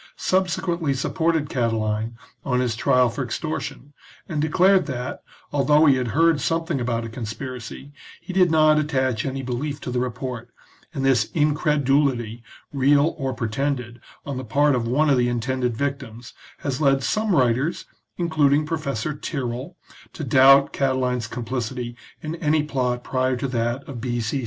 [0.17, 0.41] CONSPIRACY OF CATILINE.
[0.41, 2.13] XXlll subsequently supported Catiline
[2.43, 3.93] on his trial for extor tion,
[4.27, 5.21] and declared that,
[5.53, 9.79] although he had heard some thing about a conspiracy, he did not attach any belief
[9.81, 10.49] to the report,
[10.91, 12.41] and this incredulity,
[12.73, 17.35] real or pretended, on the part of one of the intended victims, has led some
[17.35, 17.85] writers,
[18.17, 19.77] including Professor Tyrrell,
[20.13, 24.39] to doubt Catiline's complicity in any plot prior to that of B.C.